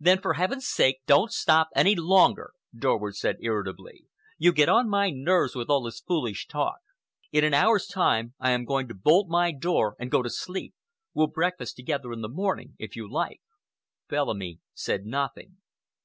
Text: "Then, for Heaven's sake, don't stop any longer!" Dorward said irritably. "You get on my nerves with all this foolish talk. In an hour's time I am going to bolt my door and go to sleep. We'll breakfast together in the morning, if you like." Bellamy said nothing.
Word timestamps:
"Then, 0.00 0.20
for 0.20 0.34
Heaven's 0.34 0.66
sake, 0.66 1.02
don't 1.06 1.30
stop 1.30 1.68
any 1.76 1.94
longer!" 1.94 2.50
Dorward 2.76 3.14
said 3.14 3.36
irritably. 3.40 4.06
"You 4.36 4.52
get 4.52 4.68
on 4.68 4.88
my 4.90 5.10
nerves 5.10 5.54
with 5.54 5.70
all 5.70 5.84
this 5.84 6.00
foolish 6.00 6.48
talk. 6.48 6.80
In 7.30 7.44
an 7.44 7.54
hour's 7.54 7.86
time 7.86 8.34
I 8.40 8.50
am 8.50 8.64
going 8.64 8.88
to 8.88 8.94
bolt 8.94 9.28
my 9.28 9.52
door 9.52 9.94
and 10.00 10.10
go 10.10 10.20
to 10.20 10.30
sleep. 10.30 10.74
We'll 11.14 11.28
breakfast 11.28 11.76
together 11.76 12.12
in 12.12 12.22
the 12.22 12.28
morning, 12.28 12.74
if 12.80 12.96
you 12.96 13.08
like." 13.08 13.40
Bellamy 14.08 14.58
said 14.74 15.04
nothing. 15.04 15.58